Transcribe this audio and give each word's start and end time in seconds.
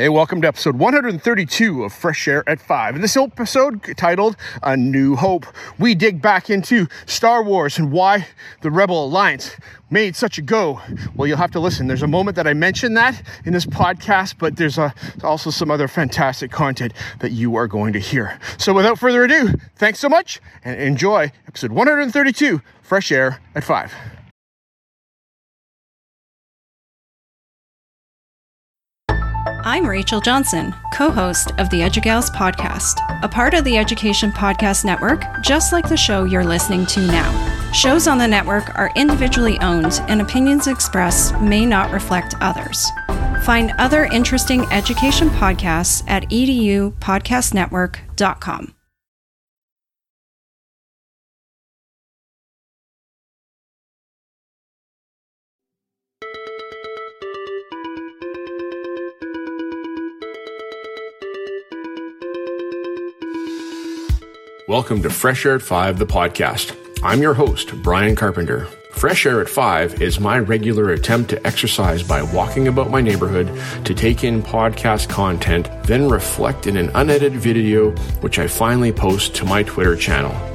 Hey, 0.00 0.08
welcome 0.08 0.40
to 0.40 0.48
episode 0.48 0.76
132 0.76 1.84
of 1.84 1.92
Fresh 1.92 2.26
Air 2.26 2.42
at 2.48 2.58
5. 2.58 2.94
In 2.94 3.02
this 3.02 3.18
episode 3.18 3.82
titled 3.98 4.34
A 4.62 4.74
New 4.74 5.14
Hope, 5.14 5.44
we 5.78 5.94
dig 5.94 6.22
back 6.22 6.48
into 6.48 6.88
Star 7.04 7.42
Wars 7.42 7.78
and 7.78 7.92
why 7.92 8.26
the 8.62 8.70
Rebel 8.70 9.04
Alliance 9.04 9.56
made 9.90 10.16
such 10.16 10.38
a 10.38 10.40
go. 10.40 10.80
Well, 11.14 11.28
you'll 11.28 11.36
have 11.36 11.50
to 11.50 11.60
listen. 11.60 11.86
There's 11.86 12.02
a 12.02 12.06
moment 12.06 12.36
that 12.36 12.46
I 12.46 12.54
mentioned 12.54 12.96
that 12.96 13.20
in 13.44 13.52
this 13.52 13.66
podcast, 13.66 14.36
but 14.38 14.56
there's 14.56 14.78
a, 14.78 14.94
also 15.22 15.50
some 15.50 15.70
other 15.70 15.86
fantastic 15.86 16.50
content 16.50 16.94
that 17.18 17.32
you 17.32 17.56
are 17.56 17.66
going 17.66 17.92
to 17.92 18.00
hear. 18.00 18.38
So 18.56 18.72
without 18.72 18.98
further 18.98 19.24
ado, 19.24 19.52
thanks 19.76 19.98
so 19.98 20.08
much 20.08 20.40
and 20.64 20.80
enjoy 20.80 21.30
episode 21.46 21.72
132 21.72 22.62
Fresh 22.80 23.12
Air 23.12 23.42
at 23.54 23.64
5. 23.64 23.92
I'm 29.62 29.86
Rachel 29.86 30.22
Johnson, 30.22 30.74
co 30.94 31.10
host 31.10 31.52
of 31.58 31.68
the 31.68 31.82
Edugals 31.82 32.30
podcast, 32.30 32.94
a 33.22 33.28
part 33.28 33.52
of 33.52 33.62
the 33.64 33.76
Education 33.76 34.32
Podcast 34.32 34.86
Network, 34.86 35.22
just 35.42 35.70
like 35.70 35.86
the 35.86 35.98
show 35.98 36.24
you're 36.24 36.42
listening 36.42 36.86
to 36.86 37.00
now. 37.00 37.30
Shows 37.72 38.08
on 38.08 38.16
the 38.16 38.26
network 38.26 38.74
are 38.78 38.90
individually 38.96 39.58
owned, 39.60 40.00
and 40.08 40.22
opinions 40.22 40.66
expressed 40.66 41.38
may 41.40 41.66
not 41.66 41.92
reflect 41.92 42.36
others. 42.40 42.86
Find 43.44 43.74
other 43.78 44.06
interesting 44.06 44.62
education 44.72 45.28
podcasts 45.28 46.02
at 46.08 46.22
edupodcastnetwork.com. 46.30 48.74
Welcome 64.70 65.02
to 65.02 65.10
Fresh 65.10 65.46
Air 65.46 65.56
at 65.56 65.62
5, 65.62 65.98
the 65.98 66.06
podcast. 66.06 66.76
I'm 67.02 67.20
your 67.20 67.34
host, 67.34 67.74
Bryon 67.82 68.14
Carpenter. 68.14 68.66
Fresh 68.92 69.26
Air 69.26 69.40
at 69.40 69.48
5 69.48 70.00
is 70.00 70.20
my 70.20 70.38
regular 70.38 70.90
attempt 70.90 71.30
to 71.30 71.44
exercise 71.44 72.04
by 72.04 72.22
walking 72.22 72.68
about 72.68 72.88
my 72.88 73.00
neighborhood 73.00 73.50
to 73.84 73.94
take 73.94 74.22
in 74.22 74.40
podcast 74.40 75.08
content, 75.08 75.68
then 75.82 76.08
reflect 76.08 76.68
in 76.68 76.76
an 76.76 76.88
unedited 76.94 77.32
video, 77.40 77.90
which 78.20 78.38
I 78.38 78.46
finally 78.46 78.92
post 78.92 79.34
to 79.34 79.44
my 79.44 79.64
Twitter 79.64 79.96
channel. 79.96 80.49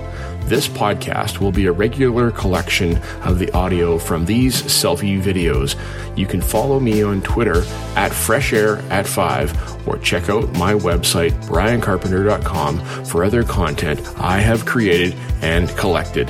This 0.46 0.68
podcast 0.68 1.40
will 1.40 1.52
be 1.52 1.66
a 1.66 1.72
regular 1.72 2.30
collection 2.30 2.98
of 3.24 3.40
the 3.40 3.52
audio 3.54 3.98
from 3.98 4.26
these 4.26 4.62
selfie 4.62 5.20
videos. 5.20 5.76
You 6.16 6.28
can 6.28 6.40
follow 6.40 6.80
me 6.80 7.02
on 7.02 7.24
Twitter 7.24 7.64
at 7.96 8.14
Fresh 8.14 8.54
Air 8.54 8.78
at 8.92 9.08
5 9.08 9.88
or 9.88 9.98
check 9.98 10.30
out 10.30 10.52
my 10.54 10.74
website, 10.74 11.32
bryoncarpenter.com, 11.46 13.06
for 13.06 13.24
other 13.24 13.44
content 13.44 14.00
I 14.18 14.40
have 14.40 14.68
created 14.68 15.16
and 15.42 15.68
collected. 15.70 16.30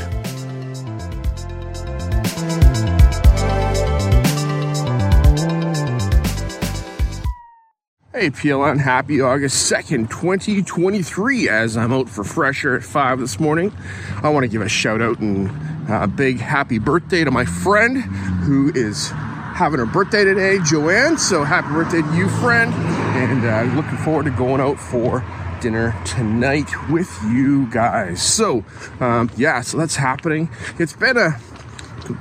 Hey, 8.16 8.30
PLN, 8.30 8.80
happy 8.80 9.20
August 9.20 9.70
2nd, 9.70 10.10
2023, 10.10 11.50
as 11.50 11.76
I'm 11.76 11.92
out 11.92 12.08
for 12.08 12.24
Fresh 12.24 12.64
Air 12.64 12.78
at 12.78 12.84
5 12.86 13.20
this 13.20 13.42
morning. 13.42 13.76
I 14.24 14.30
want 14.30 14.46
to 14.46 14.48
give 14.48 14.62
a 14.62 14.70
shout 14.70 15.02
out 15.02 15.20
and 15.20 15.52
a 15.90 16.08
big 16.08 16.40
happy 16.40 16.80
birthday 16.80 17.26
to 17.26 17.32
my 17.32 17.44
friend 17.44 17.98
who 17.98 18.72
is 18.74 19.10
having 19.10 19.80
her 19.80 19.86
birthday 19.86 20.24
today, 20.24 20.60
Joanne. 20.64 21.18
So 21.18 21.44
happy 21.44 21.68
birthday 21.68 22.04
to 22.04 22.16
you, 22.16 22.30
friend. 22.30 22.74
And 22.74 23.44
uh, 23.44 23.76
looking 23.76 23.98
forward 23.98 24.24
to 24.24 24.32
going 24.32 24.62
out 24.62 24.80
for 24.80 25.22
dinner 25.60 25.94
tonight 26.06 26.72
with 26.90 27.14
you 27.26 27.70
guys. 27.70 28.24
So, 28.24 28.64
um, 29.02 29.30
yeah, 29.36 29.60
so 29.60 29.78
that's 29.78 29.98
happening. 29.98 30.50
It's 30.80 30.94
been 30.94 31.18
a 31.18 31.38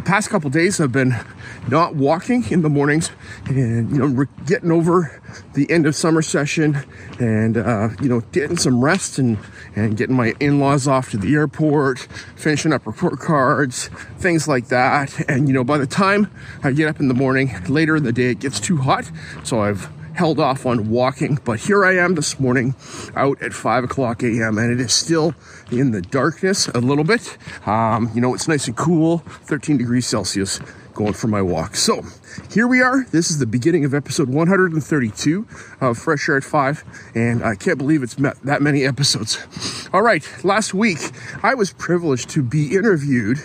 past 0.04 0.28
couple 0.28 0.50
days 0.50 0.80
I've 0.80 0.90
been 0.90 1.14
not 1.68 1.94
walking 1.94 2.44
in 2.50 2.62
the 2.62 2.68
mornings 2.68 3.10
and 3.46 3.90
you 3.90 3.98
know 3.98 4.06
re- 4.06 4.26
getting 4.46 4.70
over 4.70 5.22
the 5.54 5.70
end 5.70 5.86
of 5.86 5.94
summer 5.94 6.22
session 6.22 6.78
and 7.18 7.56
uh, 7.56 7.88
you 8.00 8.08
know 8.08 8.20
getting 8.32 8.56
some 8.56 8.84
rest 8.84 9.18
and 9.18 9.38
and 9.74 9.96
getting 9.96 10.14
my 10.14 10.34
in-laws 10.40 10.86
off 10.86 11.10
to 11.10 11.16
the 11.16 11.34
airport 11.34 11.98
finishing 12.36 12.72
up 12.72 12.86
report 12.86 13.18
cards 13.18 13.88
things 14.18 14.46
like 14.46 14.68
that 14.68 15.18
and 15.28 15.48
you 15.48 15.54
know 15.54 15.64
by 15.64 15.78
the 15.78 15.86
time 15.86 16.30
I 16.62 16.72
get 16.72 16.88
up 16.88 17.00
in 17.00 17.08
the 17.08 17.14
morning 17.14 17.54
later 17.68 17.96
in 17.96 18.02
the 18.04 18.12
day 18.12 18.30
it 18.30 18.40
gets 18.40 18.60
too 18.60 18.78
hot 18.78 19.10
so 19.42 19.60
I've 19.60 19.88
held 20.14 20.38
off 20.38 20.64
on 20.64 20.90
walking, 20.90 21.40
but 21.44 21.58
here 21.58 21.84
I 21.84 21.96
am 21.96 22.14
this 22.14 22.38
morning 22.38 22.76
out 23.16 23.42
at 23.42 23.52
5 23.52 23.82
o'clock 23.82 24.22
a.m. 24.22 24.58
and 24.58 24.70
it 24.70 24.80
is 24.80 24.92
still 24.92 25.34
in 25.72 25.90
the 25.90 26.00
darkness 26.00 26.68
a 26.68 26.78
little 26.78 27.02
bit. 27.02 27.36
Um, 27.66 28.08
you 28.14 28.20
know, 28.20 28.32
it's 28.32 28.46
nice 28.46 28.68
and 28.68 28.76
cool, 28.76 29.18
13 29.18 29.76
degrees 29.76 30.06
Celsius 30.06 30.60
going 30.94 31.12
for 31.12 31.28
my 31.28 31.42
walk. 31.42 31.76
So 31.76 32.04
here 32.50 32.66
we 32.66 32.80
are. 32.80 33.04
This 33.10 33.30
is 33.30 33.38
the 33.38 33.46
beginning 33.46 33.84
of 33.84 33.94
episode 33.94 34.28
132 34.28 35.46
of 35.80 35.98
Fresh 35.98 36.28
Air 36.28 36.36
at 36.36 36.44
5, 36.44 37.12
and 37.14 37.44
I 37.44 37.54
can't 37.54 37.78
believe 37.78 38.02
it's 38.02 38.14
that 38.14 38.62
many 38.62 38.84
episodes. 38.84 39.88
All 39.92 40.02
right, 40.02 40.26
last 40.44 40.74
week 40.74 40.98
I 41.42 41.54
was 41.54 41.72
privileged 41.72 42.30
to 42.30 42.42
be 42.42 42.74
interviewed 42.74 43.38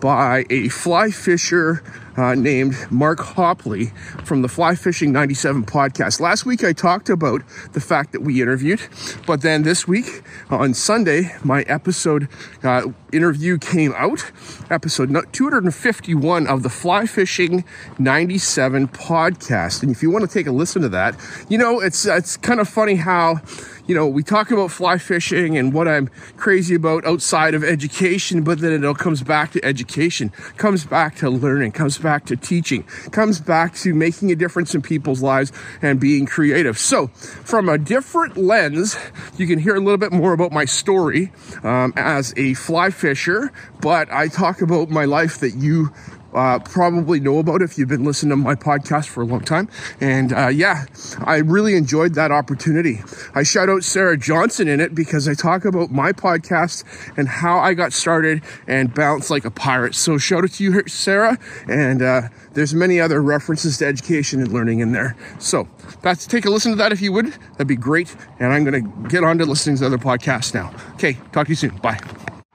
by 0.00 0.44
a 0.50 0.68
fly 0.68 1.10
fisher 1.10 1.82
uh, 2.16 2.34
named 2.34 2.76
Mark 2.90 3.18
Hopley 3.18 3.92
from 4.24 4.42
the 4.42 4.48
Fly 4.48 4.74
Fishing 4.74 5.12
97 5.12 5.64
podcast. 5.64 6.20
Last 6.20 6.46
week 6.46 6.62
I 6.62 6.72
talked 6.72 7.08
about 7.08 7.42
the 7.72 7.80
fact 7.80 8.12
that 8.12 8.22
we 8.22 8.40
interviewed, 8.40 8.80
but 9.26 9.42
then 9.42 9.62
this 9.62 9.88
week 9.88 10.22
on 10.50 10.74
Sunday, 10.74 11.34
my 11.42 11.62
episode 11.62 12.28
uh, 12.62 12.82
interview 13.12 13.58
came 13.58 13.92
out, 13.96 14.30
episode 14.70 15.10
251 15.32 16.46
of 16.46 16.62
the 16.62 16.68
Fly 16.68 17.06
Fishing 17.06 17.64
97 17.98 18.23
podcast. 18.28 19.82
And 19.82 19.90
if 19.90 20.02
you 20.02 20.10
want 20.10 20.28
to 20.28 20.32
take 20.32 20.46
a 20.46 20.52
listen 20.52 20.82
to 20.82 20.88
that, 20.90 21.16
you 21.48 21.58
know, 21.58 21.80
it's, 21.80 22.06
it's 22.06 22.36
kind 22.36 22.60
of 22.60 22.68
funny 22.68 22.96
how 22.96 23.40
you 23.86 23.94
know, 23.94 24.06
we 24.06 24.22
talk 24.22 24.50
about 24.50 24.70
fly 24.70 24.98
fishing 24.98 25.58
and 25.58 25.72
what 25.72 25.86
I'm 25.86 26.08
crazy 26.36 26.74
about 26.74 27.04
outside 27.04 27.54
of 27.54 27.62
education, 27.62 28.42
but 28.42 28.58
then 28.60 28.72
it 28.72 28.84
all 28.84 28.94
comes 28.94 29.22
back 29.22 29.52
to 29.52 29.64
education, 29.64 30.30
comes 30.56 30.84
back 30.84 31.16
to 31.16 31.28
learning, 31.28 31.72
comes 31.72 31.98
back 31.98 32.24
to 32.26 32.36
teaching, 32.36 32.84
comes 33.10 33.40
back 33.40 33.74
to 33.76 33.94
making 33.94 34.32
a 34.32 34.36
difference 34.36 34.74
in 34.74 34.82
people's 34.82 35.22
lives 35.22 35.52
and 35.82 36.00
being 36.00 36.24
creative. 36.24 36.78
So, 36.78 37.08
from 37.08 37.68
a 37.68 37.76
different 37.76 38.36
lens, 38.36 38.96
you 39.36 39.46
can 39.46 39.58
hear 39.58 39.74
a 39.74 39.80
little 39.80 39.98
bit 39.98 40.12
more 40.12 40.32
about 40.32 40.52
my 40.52 40.64
story 40.64 41.32
um, 41.62 41.92
as 41.96 42.32
a 42.36 42.54
fly 42.54 42.90
fisher, 42.90 43.52
but 43.80 44.10
I 44.10 44.28
talk 44.28 44.62
about 44.62 44.88
my 44.88 45.04
life 45.04 45.38
that 45.40 45.54
you 45.54 45.92
uh, 46.34 46.58
probably 46.58 47.20
know 47.20 47.38
about 47.38 47.62
if 47.62 47.78
you've 47.78 47.88
been 47.88 48.04
listening 48.04 48.30
to 48.30 48.36
my 48.36 48.54
podcast 48.54 49.08
for 49.08 49.22
a 49.22 49.26
long 49.26 49.40
time. 49.40 49.68
And 50.00 50.32
uh, 50.32 50.48
yeah, 50.48 50.86
I 51.20 51.36
really 51.36 51.76
enjoyed 51.76 52.14
that 52.14 52.30
opportunity. 52.30 53.00
I 53.34 53.42
shout 53.42 53.68
out 53.68 53.84
Sarah 53.84 54.16
Johnson 54.16 54.68
in 54.68 54.80
it 54.80 54.94
because 54.94 55.28
I 55.28 55.34
talk 55.34 55.64
about 55.64 55.90
my 55.90 56.12
podcast 56.12 56.84
and 57.16 57.28
how 57.28 57.58
I 57.58 57.74
got 57.74 57.92
started 57.92 58.42
and 58.66 58.92
bounced 58.92 59.30
like 59.30 59.44
a 59.44 59.50
pirate. 59.50 59.94
So 59.94 60.18
shout 60.18 60.44
out 60.44 60.50
to 60.52 60.64
you, 60.64 60.82
Sarah. 60.88 61.38
And 61.68 62.02
uh, 62.02 62.22
there's 62.52 62.74
many 62.74 63.00
other 63.00 63.22
references 63.22 63.78
to 63.78 63.86
education 63.86 64.40
and 64.40 64.52
learning 64.52 64.80
in 64.80 64.92
there. 64.92 65.16
So 65.38 65.68
that's 66.02 66.26
take 66.26 66.44
a 66.44 66.50
listen 66.50 66.72
to 66.72 66.76
that 66.76 66.92
if 66.92 67.00
you 67.00 67.12
would. 67.12 67.26
That'd 67.52 67.66
be 67.66 67.76
great. 67.76 68.14
And 68.38 68.52
I'm 68.52 68.64
going 68.64 68.82
to 68.82 69.08
get 69.08 69.24
on 69.24 69.38
to 69.38 69.46
listening 69.46 69.76
to 69.78 69.86
other 69.86 69.98
podcasts 69.98 70.54
now. 70.54 70.74
Okay, 70.94 71.18
talk 71.32 71.46
to 71.46 71.52
you 71.52 71.56
soon. 71.56 71.76
Bye. 71.76 72.00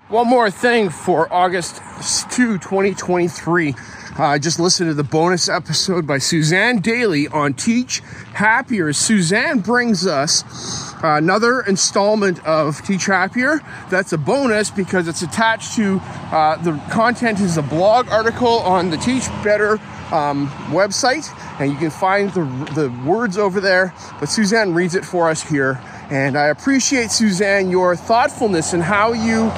One 0.10 0.26
more 0.28 0.50
thing 0.50 0.90
for 0.90 1.32
August 1.32 1.84
2, 2.32 2.58
2023. 2.58 3.76
I 4.18 4.36
uh, 4.36 4.40
just 4.40 4.60
listened 4.60 4.90
to 4.90 4.96
the 4.96 5.04
bonus 5.04 5.48
episode 5.48 6.08
by 6.08 6.18
Suzanne 6.18 6.82
Dailey 6.82 7.32
on 7.32 7.54
Teach 7.54 8.00
Happier. 8.34 8.92
Suzanne 8.92 9.60
brings 9.60 10.08
us 10.08 10.96
another 11.04 11.62
installment 11.62 12.44
of 12.44 12.82
Teach 12.82 13.06
Happier. 13.06 13.62
That's 13.92 14.12
a 14.12 14.18
bonus 14.18 14.72
because 14.72 15.08
it's 15.08 15.22
attached 15.22 15.76
to 15.76 16.00
uh, 16.32 16.56
the 16.64 16.72
content 16.90 17.40
is 17.40 17.58
a 17.58 17.62
blog 17.62 18.10
article 18.10 18.62
on 18.62 18.90
the 18.90 18.98
Teach 18.98 19.28
Better 19.44 19.74
um, 20.12 20.48
website, 20.72 21.30
and 21.62 21.72
you 21.72 21.78
can 21.78 21.92
find 21.92 22.32
the, 22.32 22.46
the 22.74 22.90
words 23.08 23.38
over 23.38 23.62
there. 23.62 23.94
But 24.20 24.30
Suzanne 24.30 24.74
reads 24.74 24.96
it 24.96 25.06
for 25.06 25.30
us 25.30 25.44
here. 25.44 25.80
And 26.10 26.36
I 26.36 26.48
appreciate, 26.48 27.12
Suzanne, 27.12 27.70
your 27.70 27.96
thoughtfulness 27.96 28.74
and 28.74 28.82
how 28.82 29.14
you 29.14 29.52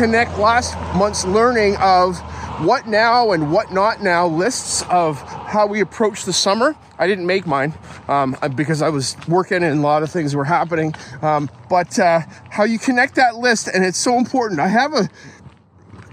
connect 0.00 0.38
last 0.38 0.78
month's 0.96 1.26
learning 1.26 1.76
of 1.76 2.18
what 2.64 2.86
now 2.86 3.32
and 3.32 3.52
what 3.52 3.70
not 3.70 4.02
now 4.02 4.26
lists 4.26 4.82
of 4.88 5.20
how 5.20 5.66
we 5.66 5.82
approach 5.82 6.24
the 6.24 6.32
summer. 6.32 6.74
I 6.98 7.06
didn't 7.06 7.26
make 7.26 7.46
mine 7.46 7.74
um, 8.08 8.34
because 8.54 8.80
I 8.80 8.88
was 8.88 9.14
working 9.28 9.62
and 9.62 9.78
a 9.78 9.82
lot 9.82 10.02
of 10.02 10.10
things 10.10 10.34
were 10.34 10.46
happening. 10.46 10.94
Um, 11.20 11.50
but 11.68 11.98
uh, 11.98 12.20
how 12.48 12.64
you 12.64 12.78
connect 12.78 13.16
that 13.16 13.36
list, 13.36 13.68
and 13.68 13.84
it's 13.84 13.98
so 13.98 14.16
important. 14.16 14.58
I 14.58 14.68
have 14.68 14.94
a 14.94 15.10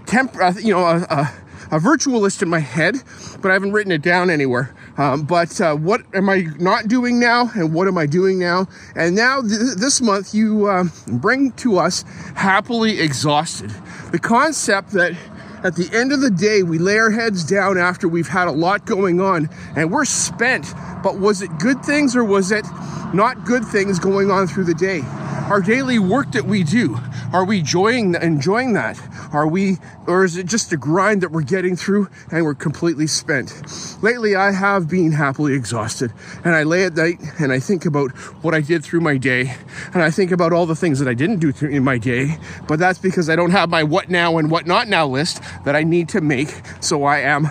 temp, 0.04 0.36
uh, 0.36 0.52
you 0.62 0.74
know, 0.74 0.84
a, 0.84 0.98
a, 1.08 1.32
a 1.70 1.78
virtual 1.78 2.20
list 2.20 2.42
in 2.42 2.50
my 2.50 2.60
head, 2.60 2.96
but 3.40 3.50
I 3.50 3.54
haven't 3.54 3.72
written 3.72 3.92
it 3.92 4.02
down 4.02 4.28
anywhere. 4.28 4.74
Um, 4.98 5.22
but 5.22 5.60
uh, 5.60 5.76
what 5.76 6.02
am 6.12 6.28
I 6.28 6.46
not 6.58 6.88
doing 6.88 7.18
now, 7.20 7.50
and 7.54 7.72
what 7.72 7.86
am 7.88 7.96
I 7.96 8.06
doing 8.06 8.38
now? 8.38 8.66
And 8.96 9.14
now 9.14 9.40
th- 9.40 9.76
this 9.76 10.00
month, 10.00 10.34
you 10.34 10.68
um, 10.68 10.92
bring 11.06 11.52
to 11.52 11.78
us 11.78 12.02
happily 12.34 13.00
exhausted. 13.00 13.70
The 14.10 14.18
concept 14.18 14.90
that 14.92 15.16
at 15.64 15.74
the 15.74 15.88
end 15.92 16.12
of 16.12 16.20
the 16.20 16.30
day, 16.30 16.62
we 16.62 16.78
lay 16.78 16.98
our 16.98 17.10
heads 17.10 17.44
down 17.44 17.78
after 17.78 18.08
we've 18.08 18.28
had 18.28 18.46
a 18.48 18.52
lot 18.52 18.86
going 18.86 19.20
on 19.20 19.48
and 19.74 19.90
we're 19.90 20.04
spent. 20.04 20.66
But 21.02 21.18
was 21.18 21.42
it 21.42 21.58
good 21.58 21.84
things 21.84 22.16
or 22.16 22.24
was 22.24 22.50
it 22.50 22.66
not 23.14 23.44
good 23.44 23.64
things 23.64 23.98
going 23.98 24.30
on 24.30 24.46
through 24.46 24.64
the 24.64 24.74
day? 24.74 25.02
Our 25.48 25.62
daily 25.62 25.98
work 25.98 26.32
that 26.32 26.44
we 26.44 26.62
do, 26.62 26.98
are 27.32 27.44
we 27.44 27.60
enjoying 27.60 28.14
enjoying 28.14 28.74
that? 28.74 29.00
Are 29.32 29.46
we, 29.46 29.78
or 30.06 30.24
is 30.24 30.36
it 30.36 30.44
just 30.46 30.72
a 30.72 30.76
grind 30.76 31.22
that 31.22 31.30
we're 31.30 31.42
getting 31.42 31.76
through 31.76 32.08
and 32.30 32.44
we're 32.44 32.54
completely 32.54 33.06
spent? 33.06 33.62
Lately, 34.02 34.34
I 34.34 34.52
have 34.52 34.88
been 34.88 35.12
happily 35.12 35.54
exhausted, 35.54 36.12
and 36.44 36.54
I 36.54 36.64
lay 36.64 36.84
at 36.84 36.94
night 36.94 37.20
and 37.38 37.50
I 37.50 37.60
think 37.60 37.86
about 37.86 38.10
what 38.42 38.54
I 38.54 38.60
did 38.60 38.84
through 38.84 39.00
my 39.00 39.16
day, 39.16 39.54
and 39.94 40.02
I 40.02 40.10
think 40.10 40.32
about 40.32 40.52
all 40.52 40.66
the 40.66 40.76
things 40.76 40.98
that 40.98 41.08
I 41.08 41.14
didn't 41.14 41.38
do 41.38 41.52
in 41.66 41.82
my 41.82 41.96
day. 41.96 42.36
But 42.66 42.78
that's 42.78 42.98
because 42.98 43.30
I 43.30 43.36
don't 43.36 43.50
have 43.50 43.70
my 43.70 43.84
what 43.84 44.10
now 44.10 44.36
and 44.36 44.50
what 44.50 44.66
not 44.66 44.88
now 44.88 45.06
list 45.06 45.40
that 45.64 45.74
I 45.76 45.82
need 45.82 46.10
to 46.10 46.20
make. 46.20 46.60
So 46.80 47.04
I 47.04 47.20
am, 47.20 47.50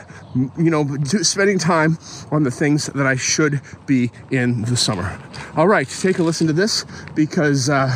you 0.57 0.69
know, 0.69 0.85
spending 1.03 1.59
time 1.59 1.97
on 2.31 2.43
the 2.43 2.51
things 2.51 2.87
that 2.87 3.05
I 3.05 3.15
should 3.15 3.61
be 3.85 4.11
in 4.31 4.61
the 4.63 4.77
summer. 4.77 5.19
All 5.55 5.67
right, 5.67 5.87
take 5.87 6.19
a 6.19 6.23
listen 6.23 6.47
to 6.47 6.53
this 6.53 6.85
because. 7.15 7.69
Uh, 7.69 7.95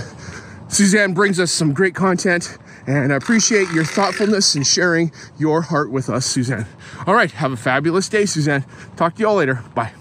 Suzanne 0.71 1.13
brings 1.13 1.37
us 1.37 1.51
some 1.51 1.73
great 1.73 1.95
content, 1.95 2.57
and 2.87 3.11
I 3.11 3.17
appreciate 3.17 3.69
your 3.71 3.83
thoughtfulness 3.83 4.55
and 4.55 4.65
sharing 4.65 5.11
your 5.37 5.63
heart 5.63 5.91
with 5.91 6.09
us, 6.09 6.25
Suzanne. 6.25 6.65
All 7.05 7.13
right, 7.13 7.29
have 7.31 7.51
a 7.51 7.57
fabulous 7.57 8.07
day, 8.07 8.25
Suzanne. 8.25 8.63
Talk 8.95 9.15
to 9.15 9.19
you 9.19 9.27
all 9.27 9.35
later. 9.35 9.61
Bye. 9.75 9.91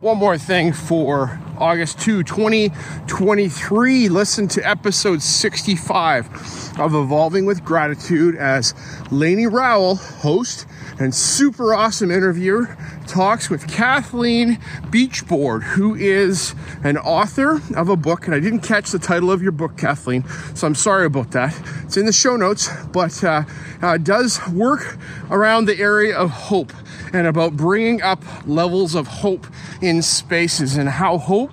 One 0.00 0.16
more 0.16 0.38
thing 0.38 0.72
for 0.72 1.38
August 1.58 2.00
2, 2.00 2.22
2023. 2.24 4.08
Listen 4.08 4.48
to 4.48 4.68
episode 4.68 5.22
65 5.22 6.78
of 6.80 6.94
Evolving 6.94 7.46
with 7.46 7.64
Gratitude 7.64 8.36
as 8.36 8.72
Lainie 9.10 9.50
Rowell, 9.50 9.96
host 9.96 10.66
and 10.98 11.14
super 11.14 11.74
awesome 11.74 12.10
interviewer, 12.10 12.76
talks 13.06 13.50
with 13.50 13.66
Cathleen 13.68 14.58
Beachboard, 14.90 15.62
who 15.62 15.94
is 15.94 16.54
an 16.82 16.96
author 16.98 17.60
of 17.76 17.88
a 17.88 17.96
book. 17.96 18.26
And 18.26 18.34
I 18.34 18.40
didn't 18.40 18.60
catch 18.60 18.90
the 18.90 18.98
title 18.98 19.30
of 19.30 19.42
your 19.42 19.52
book, 19.52 19.76
Kathleen, 19.76 20.24
so 20.54 20.66
I'm 20.66 20.74
sorry 20.74 21.06
about 21.06 21.30
that. 21.32 21.58
It's 21.84 21.96
in 21.96 22.06
the 22.06 22.12
show 22.12 22.36
notes, 22.36 22.68
but 22.92 23.22
uh, 23.22 23.44
uh, 23.82 23.98
does 23.98 24.46
work 24.48 24.98
around 25.30 25.66
the 25.66 25.78
area 25.78 26.16
of 26.16 26.30
hope 26.30 26.72
and 27.14 27.26
about 27.28 27.56
bringing 27.56 28.02
up 28.02 28.22
levels 28.46 28.94
of 28.94 29.06
hope 29.06 29.46
in 29.80 30.02
spaces 30.02 30.76
and 30.76 30.88
how 30.88 31.16
hope 31.16 31.52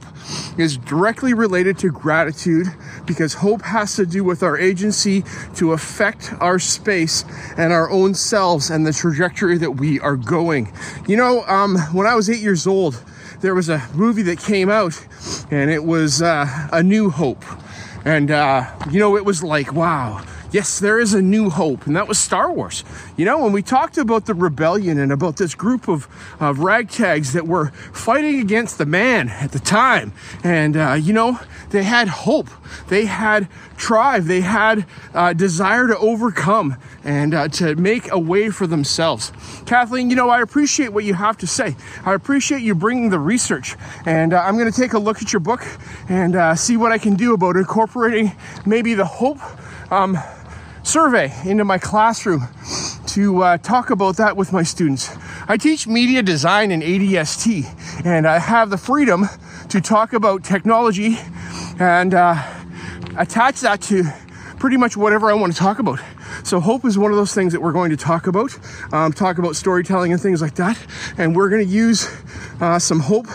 is 0.58 0.76
directly 0.78 1.34
related 1.34 1.78
to 1.78 1.90
gratitude 1.90 2.68
because 3.06 3.36
hope 3.36 3.62
has 3.62 3.96
to 3.96 4.06
do 4.06 4.24
with 4.24 4.44
our 4.44 4.58
agency 4.58 5.24
to 5.56 5.74
affect 5.74 6.34
our 6.40 6.60
space 6.60 7.24
and 7.58 7.72
our 7.72 7.90
own 7.90 8.14
selves 8.14 8.70
and 8.70 8.86
the 8.86 8.92
trajectory 8.94 9.58
that 9.58 9.72
we 9.72 10.00
are 10.00 10.16
going. 10.16 10.72
You 11.08 11.18
know, 11.18 11.44
um, 11.46 11.78
when 11.94 12.08
I 12.08 12.16
was 12.16 12.30
eight 12.30 12.42
years 12.42 12.66
old, 12.66 13.02
there 13.42 13.56
was 13.56 13.70
a 13.70 13.88
movie 13.94 14.24
that 14.24 14.40
came 14.40 14.70
out 14.70 15.06
and 15.52 15.70
it 15.70 15.84
was 15.84 16.22
uh, 16.22 16.70
A 16.72 16.82
New 16.82 17.10
Hope. 17.10 17.44
And, 18.04 18.32
uh, 18.32 18.66
you 18.90 19.00
know, 19.00 19.16
it 19.16 19.26
was 19.26 19.44
like, 19.44 19.74
wow, 19.74 20.26
yes, 20.52 20.80
there 20.80 21.00
is 21.00 21.14
a 21.14 21.22
new 21.22 21.50
hope, 21.50 21.88
and 21.88 21.96
that 21.96 22.08
was 22.08 22.20
Star 22.20 22.52
Wars. 22.52 22.84
You 23.18 23.26
know, 23.26 23.44
when 23.44 23.52
we 23.52 23.62
talked 23.62 23.98
about 23.98 24.26
the 24.26 24.34
rebellion 24.34 25.00
and 25.00 25.12
about 25.12 25.38
this 25.38 25.56
group 25.56 25.88
of, 25.88 26.08
of 26.40 26.58
ragtags 26.58 27.34
that 27.34 27.48
were 27.48 27.68
fighting 27.94 28.40
against 28.40 28.78
the 28.78 28.86
man 28.86 29.30
at 29.30 29.52
the 29.52 29.60
time, 29.60 30.14
and, 30.44 30.78
uh, 30.78 30.94
you 30.94 31.14
know, 31.14 31.40
they 31.70 31.84
had 31.84 32.08
hope, 32.08 32.50
they 32.90 33.06
had 33.06 33.48
drive, 33.78 34.28
they 34.28 34.42
had 34.42 34.86
uh, 35.14 35.34
desire 35.34 35.88
to 35.88 35.98
overcome 35.98 36.76
and 37.04 37.34
uh, 37.34 37.48
to 37.48 37.76
make 37.76 38.12
a 38.12 38.20
way 38.20 38.50
for 38.50 38.68
themselves. 38.68 39.32
Cathleen, 39.66 40.10
you 40.10 40.16
know, 40.16 40.30
I 40.30 40.42
appreciate 40.42 40.94
what 40.94 41.04
you 41.04 41.14
have 41.14 41.38
to 41.38 41.48
say. 41.48 41.76
I 42.06 42.14
appreciate 42.14 42.62
you 42.62 42.76
bringing 42.76 43.10
the 43.10 43.20
research, 43.20 43.76
and 44.06 44.34
uh, 44.34 44.42
I'm 44.42 44.58
going 44.58 44.72
to 44.72 44.78
take 44.78 44.94
a 44.94 45.00
look 45.00 45.22
at 45.22 45.34
your 45.34 45.40
book 45.40 45.66
and 46.10 46.36
uh, 46.36 46.56
see 46.56 46.78
what 46.78 46.92
I 46.92 46.98
can 46.98 47.16
do 47.16 47.34
about 47.34 47.56
incorporating 47.56 48.34
maybe 48.66 48.94
the 48.94 49.06
hope. 49.06 49.40
Um, 49.92 50.18
survey 50.84 51.32
into 51.46 51.64
my 51.64 51.78
classroom 51.78 52.48
to 53.08 53.44
uh, 53.44 53.58
talk 53.58 53.90
about 53.90 54.18
that 54.18 54.38
with 54.38 54.54
my 54.54 54.64
students. 54.64 55.10
I 55.48 55.58
teach 55.58 55.88
media 55.88 56.24
design 56.24 56.72
and 56.72 56.82
ADST, 56.82 58.06
and 58.06 58.28
I 58.28 58.40
have 58.40 58.70
the 58.70 58.78
freedom 58.78 59.26
to 59.70 59.82
talk 59.82 60.14
about 60.14 60.44
technology 60.44 61.18
and 61.80 62.14
uh, 62.14 62.42
attach 63.18 63.62
that 63.62 63.82
to 63.84 64.04
pretty 64.60 64.78
much 64.78 64.96
whatever 64.96 65.30
I 65.32 65.34
want 65.34 65.54
to 65.54 65.60
talk 65.60 65.80
about. 65.80 66.00
So, 66.44 66.60
hope 66.60 66.86
is 66.86 66.98
one 66.98 67.12
of 67.12 67.18
those 67.18 67.34
things 67.34 67.54
that 67.54 67.62
we're 67.62 67.74
going 67.74 67.90
to 67.92 67.98
talk 67.98 68.28
about, 68.28 68.58
um, 68.94 69.12
talk 69.12 69.38
about 69.38 69.56
storytelling 69.56 70.12
and 70.12 70.22
things 70.22 70.42
like 70.42 70.56
that. 70.56 70.78
And 71.18 71.36
we're 71.36 71.50
going 71.50 71.66
to 71.66 71.72
use 71.72 72.10
uh, 72.60 72.80
some 72.80 73.00
hope 73.00 73.28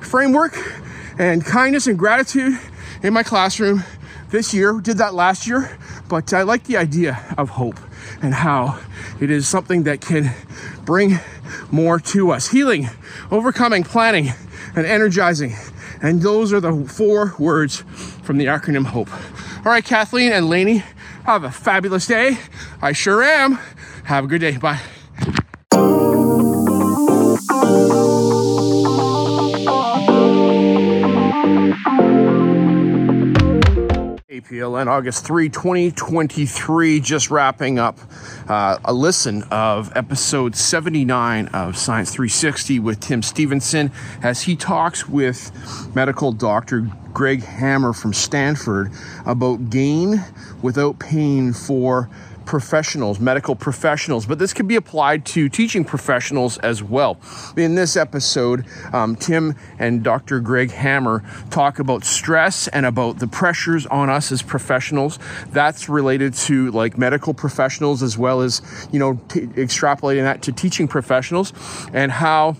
framework 0.00 0.56
and 1.18 1.44
kindness 1.44 1.86
and 1.86 1.98
gratitude 1.98 2.58
in 3.02 3.12
my 3.12 3.22
classroom 3.22 3.82
this 4.30 4.52
year. 4.52 4.80
Did 4.80 4.98
that 4.98 5.14
last 5.14 5.46
year 5.46 5.78
but 6.08 6.32
I 6.32 6.42
like 6.42 6.64
the 6.64 6.76
idea 6.76 7.18
of 7.36 7.50
hope 7.50 7.78
and 8.22 8.34
how 8.34 8.80
it 9.20 9.30
is 9.30 9.48
something 9.48 9.84
that 9.84 10.00
can 10.00 10.30
bring 10.84 11.18
more 11.70 11.98
to 11.98 12.30
us. 12.30 12.48
Healing, 12.48 12.88
overcoming, 13.30 13.84
planning, 13.84 14.32
and 14.76 14.86
energizing. 14.86 15.54
And 16.02 16.22
those 16.22 16.52
are 16.52 16.60
the 16.60 16.84
four 16.86 17.34
words 17.38 17.84
from 18.22 18.38
the 18.38 18.46
acronym 18.46 18.86
HOPE. 18.86 19.10
All 19.58 19.72
right, 19.72 19.84
Cathleen 19.84 20.32
and 20.32 20.46
Lainie, 20.46 20.84
have 21.24 21.44
a 21.44 21.50
fabulous 21.50 22.06
day. 22.06 22.36
I 22.82 22.92
sure 22.92 23.22
am. 23.22 23.58
Have 24.04 24.24
a 24.24 24.26
good 24.26 24.40
day. 24.40 24.56
Bye. 24.58 24.80
APLN 34.44 34.88
August 34.88 35.24
3, 35.24 35.48
2023, 35.48 37.00
just 37.00 37.30
wrapping 37.30 37.78
up 37.78 37.98
uh, 38.46 38.78
a 38.84 38.92
listen 38.92 39.42
of 39.44 39.90
episode 39.96 40.54
79 40.54 41.48
of 41.48 41.78
Science 41.78 42.10
360 42.10 42.78
with 42.78 43.00
Tim 43.00 43.22
Stephensen 43.22 43.90
as 44.22 44.42
he 44.42 44.54
talks 44.54 45.08
with 45.08 45.50
medical 45.94 46.30
doctor 46.30 46.86
Greg 47.14 47.42
Hammer 47.42 47.94
from 47.94 48.12
Stanford 48.12 48.92
about 49.24 49.70
gain 49.70 50.22
without 50.60 50.98
pain 50.98 51.54
for 51.54 52.10
professionals, 52.46 53.20
medical 53.20 53.54
professionals, 53.54 54.26
but 54.26 54.38
this 54.38 54.52
could 54.52 54.68
be 54.68 54.76
applied 54.76 55.24
to 55.26 55.48
teaching 55.48 55.84
professionals 55.84 56.58
as 56.58 56.82
well. 56.82 57.18
In 57.56 57.74
this 57.74 57.96
episode, 57.96 58.64
um, 58.92 59.16
Tim 59.16 59.54
and 59.78 60.02
Dr. 60.02 60.40
Greg 60.40 60.70
Hammer 60.70 61.22
talk 61.50 61.78
about 61.78 62.04
stress 62.04 62.68
and 62.68 62.86
about 62.86 63.18
the 63.18 63.26
pressures 63.26 63.86
on 63.86 64.10
us 64.10 64.32
as 64.32 64.42
professionals. 64.42 65.18
That's 65.50 65.88
related 65.88 66.34
to 66.34 66.70
like 66.70 66.98
medical 66.98 67.34
professionals 67.34 68.02
as 68.02 68.18
well 68.18 68.40
as, 68.40 68.62
you 68.92 68.98
know, 68.98 69.14
t- 69.28 69.46
extrapolating 69.46 70.22
that 70.22 70.42
to 70.42 70.52
teaching 70.52 70.88
professionals 70.88 71.52
and 71.92 72.12
how 72.12 72.56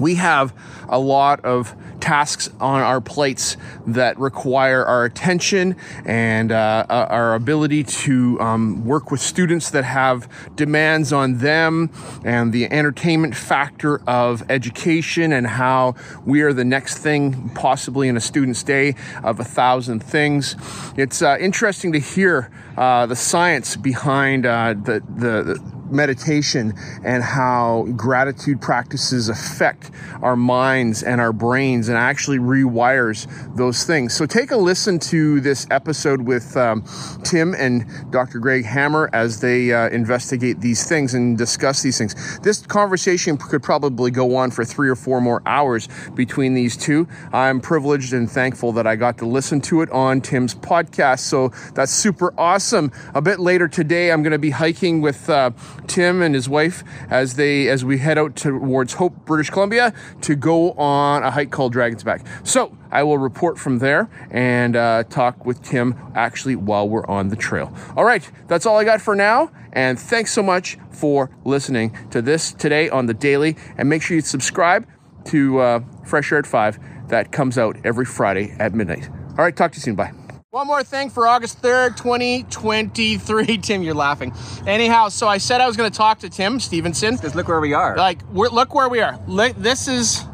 we 0.00 0.16
have 0.16 0.52
a 0.88 0.98
lot 0.98 1.44
of 1.44 1.74
tasks 2.00 2.48
on 2.60 2.80
our 2.82 3.00
plates 3.00 3.56
that 3.86 4.18
require 4.18 4.84
our 4.84 5.04
attention 5.04 5.74
and 6.04 6.52
uh, 6.52 6.86
uh, 6.88 7.06
our 7.10 7.34
ability 7.34 7.82
to 7.82 8.40
um, 8.40 8.84
work 8.84 9.10
with 9.10 9.20
students 9.20 9.70
that 9.70 9.84
have 9.84 10.28
demands 10.54 11.12
on 11.12 11.38
them 11.38 11.90
and 12.24 12.52
the 12.52 12.70
entertainment 12.70 13.34
factor 13.34 14.00
of 14.08 14.48
education 14.50 15.32
and 15.32 15.46
how 15.46 15.94
we 16.24 16.42
are 16.42 16.52
the 16.52 16.64
next 16.64 16.98
thing 16.98 17.50
possibly 17.50 18.08
in 18.08 18.16
a 18.16 18.20
student's 18.20 18.62
day 18.62 18.94
of 19.24 19.40
a 19.40 19.44
thousand 19.44 20.00
things. 20.00 20.54
It's 20.96 21.22
uh, 21.22 21.36
interesting 21.40 21.92
to 21.92 21.98
hear 21.98 22.50
uh, 22.76 23.06
the 23.06 23.16
science 23.16 23.76
behind 23.76 24.46
uh, 24.46 24.74
the, 24.74 25.02
the, 25.16 25.42
the 25.42 25.75
meditation 25.90 26.74
and 27.04 27.22
how 27.22 27.86
gratitude 27.96 28.60
practices 28.60 29.28
affect 29.28 29.90
our 30.22 30.36
minds 30.36 31.02
and 31.02 31.20
our 31.20 31.32
brains 31.32 31.88
and 31.88 31.96
actually 31.96 32.38
rewires 32.38 33.26
those 33.56 33.84
things. 33.84 34.14
So 34.14 34.26
take 34.26 34.50
a 34.50 34.56
listen 34.56 34.98
to 35.00 35.40
this 35.40 35.66
episode 35.70 36.22
with 36.22 36.56
um, 36.56 36.84
Tim 37.24 37.54
and 37.54 37.86
Dr. 38.10 38.38
Greg 38.38 38.64
Hammer 38.64 39.10
as 39.12 39.40
they 39.40 39.72
uh, 39.72 39.88
investigate 39.90 40.60
these 40.60 40.88
things 40.88 41.14
and 41.14 41.36
discuss 41.36 41.82
these 41.82 41.98
things. 41.98 42.38
This 42.40 42.66
conversation 42.66 43.36
could 43.36 43.62
probably 43.62 44.10
go 44.10 44.36
on 44.36 44.50
for 44.50 44.64
three 44.64 44.88
or 44.88 44.96
four 44.96 45.20
more 45.20 45.42
hours 45.46 45.88
between 46.14 46.54
these 46.54 46.76
two. 46.76 47.08
I'm 47.32 47.60
privileged 47.60 48.12
and 48.12 48.30
thankful 48.30 48.72
that 48.72 48.86
I 48.86 48.96
got 48.96 49.18
to 49.18 49.26
listen 49.26 49.60
to 49.62 49.82
it 49.82 49.90
on 49.90 50.20
Tim's 50.20 50.54
podcast. 50.54 51.20
So 51.20 51.50
that's 51.74 51.92
super 51.92 52.34
awesome. 52.38 52.92
A 53.14 53.22
bit 53.22 53.40
later 53.40 53.68
today, 53.68 54.10
I'm 54.10 54.22
going 54.22 54.32
to 54.32 54.38
be 54.38 54.50
hiking 54.50 55.00
with 55.00 55.28
uh, 55.28 55.50
Tim 55.86 56.22
and 56.22 56.34
his 56.34 56.48
wife 56.48 56.82
as 57.10 57.34
they 57.34 57.68
as 57.68 57.84
we 57.84 57.98
head 57.98 58.18
out 58.18 58.36
towards 58.36 58.94
Hope, 58.94 59.24
British 59.24 59.50
Columbia, 59.50 59.92
to 60.22 60.34
go 60.34 60.72
on 60.72 61.22
a 61.22 61.30
hike 61.30 61.50
called 61.50 61.72
Dragon's 61.72 62.04
Back. 62.04 62.26
So 62.44 62.76
I 62.90 63.02
will 63.02 63.18
report 63.18 63.58
from 63.58 63.78
there 63.78 64.08
and 64.30 64.76
uh, 64.76 65.04
talk 65.04 65.44
with 65.44 65.62
Tim 65.62 65.94
actually 66.14 66.56
while 66.56 66.88
we're 66.88 67.06
on 67.06 67.28
the 67.28 67.36
trail. 67.36 67.74
All 67.96 68.04
right, 68.04 68.28
that's 68.48 68.66
all 68.66 68.78
I 68.78 68.84
got 68.84 69.00
for 69.00 69.14
now. 69.14 69.50
And 69.72 69.98
thanks 70.00 70.32
so 70.32 70.42
much 70.42 70.78
for 70.90 71.30
listening 71.44 71.96
to 72.10 72.22
this 72.22 72.52
today 72.52 72.88
on 72.88 73.06
the 73.06 73.14
daily. 73.14 73.56
And 73.76 73.88
make 73.88 74.02
sure 74.02 74.14
you 74.14 74.22
subscribe 74.22 74.86
to 75.26 75.58
uh, 75.58 75.80
Fresh 76.04 76.32
Air 76.32 76.38
at 76.38 76.46
5 76.46 77.08
that 77.08 77.30
comes 77.30 77.58
out 77.58 77.76
every 77.84 78.04
Friday 78.04 78.54
at 78.58 78.74
midnight. 78.74 79.08
All 79.30 79.44
right, 79.44 79.54
talk 79.54 79.72
to 79.72 79.76
you 79.76 79.82
soon. 79.82 79.94
Bye. 79.94 80.25
One 80.56 80.66
more 80.66 80.82
thing 80.82 81.10
for 81.10 81.26
August 81.26 81.60
3rd, 81.60 81.98
2023. 81.98 83.58
Tim, 83.58 83.82
you're 83.82 83.92
laughing. 83.92 84.32
Anyhow, 84.66 85.10
so 85.10 85.28
I 85.28 85.36
said 85.36 85.60
I 85.60 85.66
was 85.66 85.76
going 85.76 85.90
to 85.90 85.94
talk 85.94 86.20
to 86.20 86.30
Tim 86.30 86.60
Stephensen. 86.60 87.16
Because 87.16 87.34
look 87.34 87.46
where 87.46 87.60
we 87.60 87.74
are. 87.74 87.94
Like, 87.94 88.22
we're, 88.30 88.48
look 88.48 88.74
where 88.74 88.88
we 88.88 89.00
are. 89.00 89.20
This 89.58 89.86
is, 89.86 90.24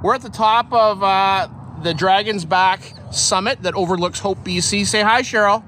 we're 0.00 0.14
at 0.14 0.22
the 0.22 0.30
top 0.30 0.72
of 0.72 1.02
uh, 1.02 1.48
the 1.82 1.92
Dragon's 1.92 2.44
Back 2.44 2.82
Summit 3.10 3.62
that 3.62 3.74
overlooks 3.74 4.20
Hope, 4.20 4.38
BC. 4.44 4.86
Say 4.86 5.02
hi, 5.02 5.22
Cheryl. 5.22 5.64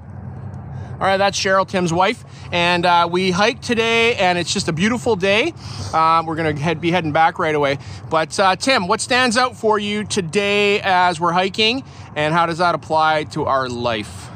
All 0.99 1.05
right, 1.05 1.17
that's 1.17 1.39
Cheryl, 1.39 1.67
Tim's 1.67 1.93
wife, 1.93 2.25
and 2.51 2.83
uh, 2.83 3.07
we 3.11 3.29
hiked 3.29 3.61
today, 3.61 4.15
and 4.15 4.35
it's 4.35 4.51
just 4.51 4.67
a 4.67 4.73
beautiful 4.73 5.15
day. 5.15 5.53
Um, 5.93 6.25
we're 6.25 6.35
gonna 6.35 6.57
head, 6.57 6.81
be 6.81 6.89
heading 6.89 7.11
back 7.11 7.37
right 7.37 7.53
away. 7.53 7.77
But 8.09 8.39
uh, 8.39 8.55
Tim, 8.55 8.87
what 8.87 8.99
stands 8.99 9.37
out 9.37 9.55
for 9.55 9.77
you 9.77 10.05
today 10.05 10.81
as 10.81 11.19
we're 11.19 11.33
hiking, 11.33 11.83
and 12.15 12.33
how 12.33 12.47
does 12.47 12.57
that 12.57 12.73
apply 12.73 13.25
to 13.25 13.45
our 13.45 13.69
life? 13.69 14.27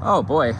Oh 0.00 0.22
boy, 0.22 0.54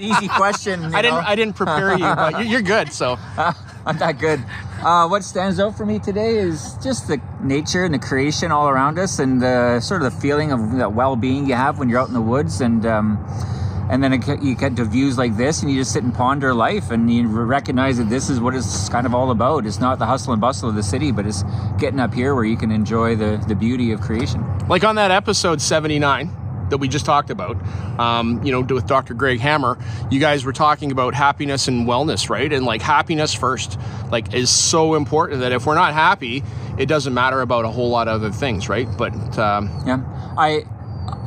easy 0.00 0.28
question. 0.34 0.82
I 0.94 1.02
didn't, 1.02 1.26
I 1.26 1.34
didn't 1.34 1.54
prepare 1.56 1.92
you, 1.92 1.98
but 1.98 2.46
you're 2.46 2.62
good. 2.62 2.90
So 2.90 3.18
I'm 3.84 3.98
not 3.98 4.18
good. 4.18 4.42
Uh, 4.82 5.08
what 5.08 5.24
stands 5.24 5.60
out 5.60 5.76
for 5.76 5.84
me 5.84 5.98
today 5.98 6.36
is 6.38 6.78
just 6.82 7.06
the 7.06 7.20
nature 7.42 7.84
and 7.84 7.92
the 7.92 7.98
creation 7.98 8.50
all 8.50 8.70
around 8.70 8.98
us, 8.98 9.18
and 9.18 9.42
the 9.42 9.78
sort 9.80 10.02
of 10.02 10.10
the 10.10 10.20
feeling 10.22 10.52
of 10.52 10.72
the 10.78 10.88
well-being 10.88 11.46
you 11.46 11.54
have 11.54 11.78
when 11.78 11.90
you're 11.90 12.00
out 12.00 12.08
in 12.08 12.14
the 12.14 12.22
woods, 12.22 12.62
and. 12.62 12.86
Um, 12.86 13.58
and 13.90 14.02
then 14.02 14.12
it, 14.12 14.42
you 14.42 14.54
get 14.54 14.76
to 14.76 14.84
views 14.84 15.18
like 15.18 15.36
this 15.36 15.62
and 15.62 15.70
you 15.70 15.78
just 15.78 15.92
sit 15.92 16.02
and 16.02 16.14
ponder 16.14 16.54
life 16.54 16.90
and 16.90 17.12
you 17.12 17.26
recognize 17.26 17.98
that 17.98 18.08
this 18.08 18.30
is 18.30 18.40
what 18.40 18.54
it's 18.54 18.88
kind 18.88 19.06
of 19.06 19.14
all 19.14 19.30
about 19.30 19.66
it's 19.66 19.80
not 19.80 19.98
the 19.98 20.06
hustle 20.06 20.32
and 20.32 20.40
bustle 20.40 20.68
of 20.68 20.74
the 20.74 20.82
city 20.82 21.12
but 21.12 21.26
it's 21.26 21.44
getting 21.78 22.00
up 22.00 22.14
here 22.14 22.34
where 22.34 22.44
you 22.44 22.56
can 22.56 22.70
enjoy 22.70 23.14
the, 23.16 23.42
the 23.48 23.54
beauty 23.54 23.92
of 23.92 24.00
creation 24.00 24.44
like 24.68 24.84
on 24.84 24.94
that 24.94 25.10
episode 25.10 25.60
79 25.60 26.30
that 26.72 26.78
we 26.78 26.88
just 26.88 27.04
talked 27.04 27.28
about, 27.30 27.56
um, 28.00 28.42
you 28.42 28.50
know, 28.50 28.62
with 28.62 28.86
Dr. 28.86 29.12
Greg 29.12 29.38
Hammer, 29.40 29.78
you 30.10 30.18
guys 30.18 30.44
were 30.44 30.54
talking 30.54 30.90
about 30.90 31.14
happiness 31.14 31.68
and 31.68 31.86
wellness, 31.86 32.30
right? 32.30 32.50
And 32.50 32.64
like 32.64 32.80
happiness 32.80 33.34
first, 33.34 33.78
like 34.10 34.32
is 34.32 34.48
so 34.48 34.94
important 34.94 35.40
that 35.40 35.52
if 35.52 35.66
we're 35.66 35.74
not 35.74 35.92
happy, 35.92 36.42
it 36.78 36.86
doesn't 36.86 37.12
matter 37.12 37.42
about 37.42 37.66
a 37.66 37.68
whole 37.68 37.90
lot 37.90 38.08
of 38.08 38.22
other 38.22 38.32
things, 38.32 38.70
right? 38.70 38.88
But 38.96 39.38
um, 39.38 39.70
yeah, 39.86 40.02
I 40.36 40.64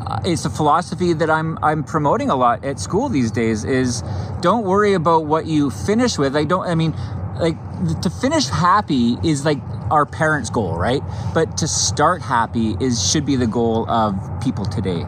Uh, 0.07 0.19
it's 0.23 0.45
a 0.45 0.49
philosophy 0.49 1.13
that 1.13 1.29
I'm 1.29 1.57
I'm 1.63 1.83
promoting 1.83 2.29
a 2.29 2.35
lot 2.35 2.63
at 2.63 2.79
school 2.79 3.09
these 3.09 3.31
days 3.31 3.63
is 3.63 4.03
don't 4.41 4.63
worry 4.63 4.93
about 4.93 5.25
what 5.25 5.47
you 5.47 5.71
finish 5.71 6.17
with. 6.17 6.35
I 6.35 6.43
don't 6.43 6.67
I 6.67 6.75
mean 6.75 6.93
like 7.39 7.57
to 8.01 8.09
finish 8.09 8.47
happy 8.47 9.17
is 9.23 9.45
like 9.45 9.59
our 9.89 10.05
parents' 10.05 10.49
goal, 10.49 10.77
right? 10.77 11.01
But 11.33 11.57
to 11.57 11.67
start 11.67 12.21
happy 12.21 12.75
is 12.79 13.11
should 13.11 13.25
be 13.25 13.35
the 13.35 13.47
goal 13.47 13.89
of 13.89 14.15
people 14.43 14.65
today. 14.65 15.05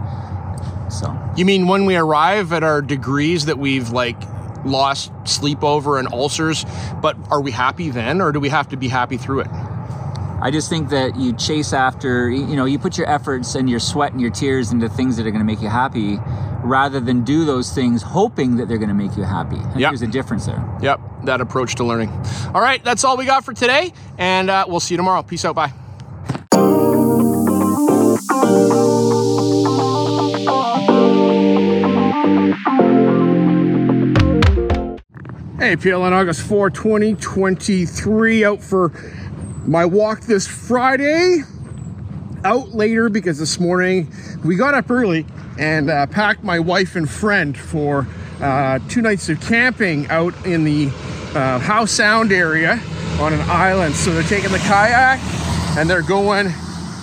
So 0.90 1.16
You 1.36 1.46
mean 1.46 1.68
when 1.68 1.86
we 1.86 1.96
arrive 1.96 2.52
at 2.52 2.64
our 2.64 2.82
degrees 2.82 3.46
that 3.46 3.60
we've 3.60 3.92
like 3.92 4.18
lost 4.66 5.12
sleep 5.26 5.64
over 5.64 6.00
and 6.00 6.12
ulcers, 6.12 6.66
but 7.02 7.16
are 7.30 7.42
we 7.42 7.52
happy 7.52 7.90
then 7.90 8.20
or 8.20 8.32
do 8.32 8.40
we 8.40 8.50
have 8.50 8.70
to 8.70 8.78
be 8.78 8.88
happy 8.88 9.18
through 9.18 9.42
it? 9.42 9.48
I 10.40 10.52
just 10.52 10.70
think 10.70 10.90
that 10.90 11.16
you 11.16 11.34
chase 11.34 11.74
after, 11.74 12.30
you 12.30 12.56
know, 12.56 12.66
you 12.66 12.78
put 12.78 12.98
your 12.98 13.10
efforts 13.10 13.56
and 13.56 13.68
your 13.68 13.80
sweat 13.80 14.12
and 14.12 14.22
your 14.22 14.30
tears 14.30 14.72
into 14.72 14.88
things 14.88 15.18
that 15.18 15.26
are 15.26 15.32
going 15.32 15.40
to 15.40 15.46
make 15.46 15.62
you 15.62 15.70
happy 15.70 16.20
rather 16.64 17.00
than 17.00 17.24
do 17.24 17.44
those 17.44 17.74
things 17.74 18.04
hoping 18.04 18.58
that 18.58 18.68
they're 18.68 18.78
going 18.78 18.90
to 18.90 18.94
make 18.94 19.18
you 19.18 19.24
happy. 19.24 19.58
Yep. 19.58 19.78
There's 19.78 20.02
a 20.04 20.08
difference 20.08 20.46
there. 20.46 20.64
Yep, 20.82 21.00
that 21.24 21.42
approach 21.42 21.76
to 21.76 21.84
learning. 21.84 22.10
All 22.54 22.62
right, 22.62 22.84
that's 22.84 23.04
all 23.04 23.18
we 23.18 23.26
got 23.26 23.46
for 23.46 23.54
today, 23.54 23.94
and 24.20 24.50
uh, 24.50 24.66
we'll 24.68 24.80
see 24.80 24.94
you 24.94 24.98
tomorrow. 24.98 25.24
Peace 25.24 25.44
out. 25.44 25.56
Bye. 25.56 25.74
Hey, 35.60 35.76
PLN 35.76 36.14
August 36.14 36.42
4, 36.44 36.70
2023, 36.70 38.46
out 38.46 38.62
for 38.62 38.94
my 39.68 39.84
walk 39.84 40.22
this 40.22 40.48
Friday 40.48 41.44
out 42.46 42.70
later 42.70 43.10
because 43.10 43.38
this 43.38 43.60
morning 43.60 44.08
we 44.46 44.56
got 44.56 44.74
up 44.74 44.90
early 44.90 45.26
and 45.60 45.90
uh, 45.90 46.08
packed 46.08 46.42
my 46.42 46.58
wife 46.58 46.96
and 46.96 47.10
friend 47.10 47.58
for 47.58 48.08
uh, 48.42 48.80
two 48.88 49.02
nights 49.02 49.28
of 49.28 49.42
camping 49.42 50.08
out 50.08 50.34
in 50.46 50.64
the 50.64 50.88
uh, 51.36 51.60
Howe 51.60 51.84
Sound 51.84 52.32
area 52.32 52.80
on 53.20 53.34
an 53.34 53.42
island. 53.50 53.94
So 53.96 54.14
they're 54.14 54.24
taking 54.24 54.52
the 54.52 54.60
kayak 54.60 55.20
and 55.78 55.90
they're 55.90 56.02
going 56.02 56.50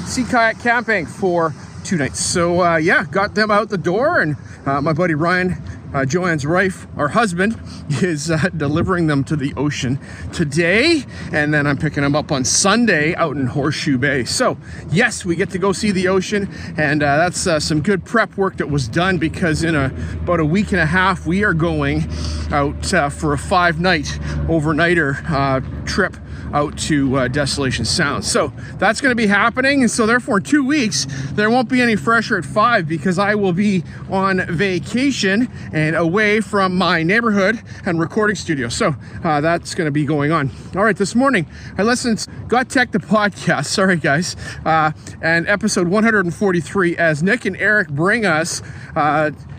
sea 0.06 0.24
kayak 0.24 0.58
camping 0.60 1.04
for 1.04 1.52
two 1.84 1.96
nights. 1.96 2.20
So 2.20 2.62
uh, 2.62 2.76
yeah, 2.76 3.04
got 3.10 3.34
them 3.34 3.50
out 3.50 3.68
the 3.68 3.76
door 3.76 4.20
and 4.20 4.36
uh, 4.64 4.80
my 4.80 4.94
buddy 4.94 5.14
Ryan 5.14 5.62
uh, 5.94 6.04
Joanne's 6.04 6.46
wife, 6.46 6.86
our 6.96 7.08
husband, 7.08 7.58
is 8.02 8.30
uh, 8.30 8.48
delivering 8.56 9.06
them 9.06 9.24
to 9.24 9.36
the 9.36 9.54
ocean 9.56 9.98
today, 10.32 11.04
and 11.32 11.54
then 11.54 11.66
I'm 11.66 11.78
picking 11.78 12.02
them 12.02 12.16
up 12.16 12.32
on 12.32 12.44
Sunday 12.44 13.14
out 13.14 13.36
in 13.36 13.46
Horseshoe 13.46 13.96
Bay. 13.96 14.24
So, 14.24 14.58
yes, 14.90 15.24
we 15.24 15.36
get 15.36 15.50
to 15.50 15.58
go 15.58 15.72
see 15.72 15.92
the 15.92 16.08
ocean, 16.08 16.52
and 16.76 17.02
uh, 17.02 17.16
that's 17.16 17.46
uh, 17.46 17.60
some 17.60 17.80
good 17.80 18.04
prep 18.04 18.36
work 18.36 18.56
that 18.56 18.68
was 18.68 18.88
done 18.88 19.18
because 19.18 19.62
in 19.62 19.74
a, 19.74 19.86
about 20.14 20.40
a 20.40 20.44
week 20.44 20.72
and 20.72 20.80
a 20.80 20.86
half, 20.86 21.26
we 21.26 21.44
are 21.44 21.54
going 21.54 22.08
out 22.50 22.92
uh, 22.92 23.08
for 23.08 23.32
a 23.32 23.38
five 23.38 23.80
night 23.80 24.06
overnighter 24.48 25.30
uh, 25.30 25.60
trip 25.84 26.16
out 26.54 26.78
to 26.78 27.16
uh, 27.16 27.28
Desolation 27.28 27.84
Sound. 27.84 28.24
So 28.24 28.52
that's 28.78 29.00
going 29.00 29.10
to 29.10 29.16
be 29.16 29.26
happening. 29.26 29.82
And 29.82 29.90
so 29.90 30.06
therefore, 30.06 30.40
two 30.40 30.64
weeks, 30.64 31.06
there 31.32 31.50
won't 31.50 31.68
be 31.68 31.82
any 31.82 31.96
Fresh 31.96 32.30
Air 32.30 32.38
at 32.38 32.44
five 32.44 32.88
because 32.88 33.18
I 33.18 33.34
will 33.34 33.52
be 33.52 33.82
on 34.08 34.40
vacation 34.46 35.50
and 35.72 35.96
away 35.96 36.40
from 36.40 36.78
my 36.78 37.02
neighborhood 37.02 37.60
and 37.84 38.00
recording 38.00 38.36
studio. 38.36 38.68
So 38.68 38.94
uh, 39.24 39.40
that's 39.40 39.74
going 39.74 39.86
to 39.86 39.92
be 39.92 40.06
going 40.06 40.30
on. 40.30 40.50
All 40.76 40.84
right, 40.84 40.96
this 40.96 41.14
morning 41.14 41.46
I 41.76 41.82
listened 41.82 42.18
to 42.18 42.30
Got 42.48 42.70
Tech 42.70 42.92
the 42.92 42.98
podcast. 43.00 43.66
Sorry, 43.74 43.96
guys. 43.96 44.36
Uh, 44.64 44.92
and 45.20 45.48
episode 45.48 45.88
143 45.88 46.96
as 46.96 47.22
Nick 47.22 47.44
and 47.44 47.56
Eric 47.56 47.88
bring 47.88 48.24
us 48.24 48.62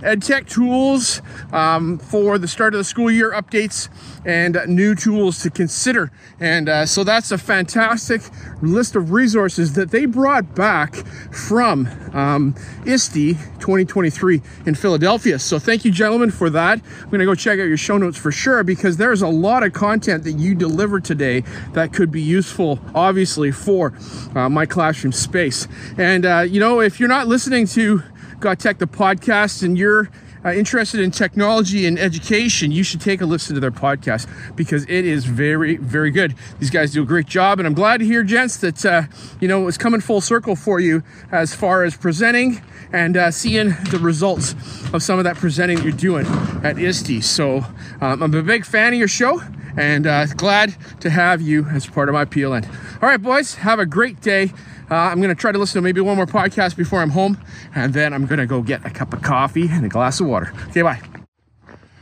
uh, 0.06 0.10
ed 0.10 0.22
tech 0.22 0.48
tools 0.48 1.22
um, 1.52 1.98
for 1.98 2.38
the 2.38 2.48
start 2.48 2.74
of 2.74 2.78
the 2.78 2.84
school 2.84 3.10
year 3.12 3.32
updates 3.32 3.90
and 4.26 4.58
new 4.68 4.96
tools 4.96 5.42
to 5.44 5.50
consider. 5.50 6.12
And 6.40 6.70
uh, 6.70 6.86
so 6.86 7.04
that's 7.04 7.32
a 7.32 7.38
fantastic 7.38 8.22
list 8.62 8.96
of 8.96 9.12
resources 9.12 9.74
that 9.74 9.92
they 9.92 10.06
brought 10.06 10.56
back 10.56 10.96
from 11.34 11.88
um, 12.14 12.56
ISTE 12.86 13.36
2023 13.60 14.42
in 14.66 14.76
Philadelphia. 14.76 15.40
So 15.40 15.60
thank 15.60 15.86
you, 15.86 15.92
gentlemen, 15.92 16.32
for 16.32 16.50
that. 16.50 16.82
I'm 17.02 17.10
going 17.10 17.20
to 17.20 17.26
go 17.26 17.36
check 17.36 17.60
out 17.60 17.64
your 17.64 17.78
show 17.78 17.98
notes 17.98 18.18
for 18.18 18.32
sure 18.32 18.64
because 18.64 18.98
there's 18.98 19.22
a 19.22 19.28
lot 19.28 19.64
of 19.64 19.74
content 19.74 20.24
that 20.24 20.34
you 20.34 20.56
delivered 20.56 21.04
today 21.06 21.44
that 21.74 21.94
could 21.94 22.12
be 22.12 22.22
useful, 22.22 22.80
obviously, 22.94 23.52
for 23.52 23.94
uh, 24.36 24.50
my 24.50 24.66
classroom 24.66 25.12
space. 25.12 25.68
And, 25.98 26.26
uh, 26.26 26.42
you 26.42 26.60
know, 26.60 26.80
if 26.80 27.00
you're 27.00 27.10
not 27.10 27.28
listening 27.28 27.68
to 27.68 28.04
Got 28.40 28.60
Tech, 28.60 28.78
the 28.78 28.86
podcast, 28.86 29.64
and 29.64 29.78
you're 29.78 30.10
uh, 30.46 30.52
interested 30.52 31.00
in 31.00 31.10
technology 31.10 31.88
and 31.88 31.98
education, 31.98 32.72
you 32.72 32.84
should 32.84 33.02
take 33.02 33.22
a 33.22 33.26
listen 33.26 33.56
to 33.56 33.60
their 33.60 33.72
podcast 33.72 34.30
because 34.56 34.84
it 34.84 35.06
is 35.06 35.26
very, 35.26 35.78
very 35.78 36.12
good. 36.12 36.36
These 36.60 36.70
guys 36.70 36.92
do 36.92 37.02
a 37.02 37.06
great 37.06 37.26
job, 37.26 37.60
and 37.60 37.68
I'm 37.68 37.74
glad 37.74 37.98
to 37.98 38.06
hear, 38.06 38.24
gents, 38.24 38.58
that 38.58 38.86
uh, 38.86 39.04
you 39.40 39.48
know 39.48 39.68
it's 39.68 39.78
coming 39.78 40.02
full 40.02 40.22
circle 40.22 40.56
for 40.56 40.80
you 40.80 41.02
as 41.32 41.56
far 41.56 41.84
as 41.84 41.98
presenting 41.98 42.62
and 42.94 43.18
uh, 43.18 43.32
seeing 43.32 43.70
the 43.90 44.00
results 44.00 44.54
of 44.94 45.02
some 45.02 45.18
of 45.18 45.24
that 45.24 45.38
presenting 45.38 45.82
you're 45.82 45.92
doing 45.92 46.28
at 46.64 46.78
ISTE. 46.78 47.24
So 47.24 47.66
um, 48.02 48.22
I'm 48.22 48.34
a 48.34 48.44
big 48.44 48.66
fan 48.66 48.94
of 48.94 49.00
your 49.00 49.08
show 49.08 49.42
and 49.78 50.08
uh, 50.08 50.26
glad 50.28 50.76
to 51.02 51.10
have 51.10 51.42
you 51.42 51.66
as 51.66 51.86
part 51.86 52.08
of 52.10 52.14
my 52.14 52.26
PLN. 52.26 52.66
All 53.02 53.10
right, 53.10 53.22
boys, 53.22 53.56
have 53.56 53.80
a 53.80 53.86
great 53.86 54.22
day. 54.22 54.54
Uh, 54.90 54.96
I'm 54.96 55.20
going 55.20 55.36
to 55.36 55.40
try 55.40 55.52
to 55.52 55.58
listen 55.58 55.80
to 55.80 55.82
maybe 55.82 56.02
one 56.02 56.16
more 56.16 56.26
podcast 56.26 56.76
before 56.76 57.02
I'm 57.02 57.12
home, 57.12 57.38
and 57.74 57.94
then 57.94 58.14
I'm 58.14 58.26
going 58.26 58.40
to 58.40 58.46
go 58.46 58.62
get 58.62 58.86
a 58.86 58.90
cup 58.90 59.14
of 59.14 59.22
coffee 59.22 59.68
and 59.70 59.86
a 59.86 59.90
glass 59.90 60.20
of 60.20 60.28
water. 60.28 60.52
Okay, 60.70 60.82
bye. 60.82 61.02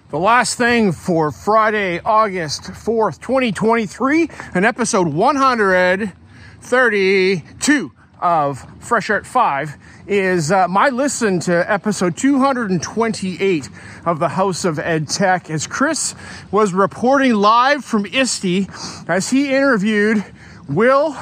The 0.09 0.19
last 0.19 0.57
thing 0.57 0.91
for 0.91 1.31
Friday, 1.31 1.99
August 2.05 2.63
4th, 2.63 3.21
2023, 3.21 4.29
and 4.53 4.65
episode 4.65 5.07
132 5.07 7.91
of 8.23 8.65
Fresh 8.79 9.09
Air 9.09 9.17
at 9.17 9.27
5 9.27 9.75
is 10.07 10.51
uh, 10.51 10.67
my 10.67 10.89
listen 10.89 11.39
to 11.41 11.71
episode 11.71 12.17
228 12.17 13.69
of 14.05 14.19
the 14.19 14.29
House 14.29 14.65
of 14.65 14.79
Ed 14.79 15.09
Tech 15.09 15.49
as 15.49 15.67
Chris 15.67 16.15
was 16.49 16.73
reporting 16.73 17.33
live 17.33 17.83
from 17.83 18.05
ISTE 18.05 18.67
as 19.07 19.29
he 19.29 19.53
interviewed 19.53 20.23
Will 20.69 21.15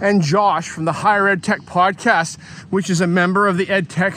and 0.00 0.22
Josh 0.22 0.68
from 0.68 0.86
the 0.86 0.92
Higher 0.92 1.28
Ed 1.28 1.42
Tech 1.42 1.60
podcast, 1.60 2.40
which 2.70 2.88
is 2.88 3.00
a 3.00 3.06
member 3.06 3.46
of 3.46 3.58
the 3.58 3.68
Ed 3.68 3.88
Tech 3.90 4.16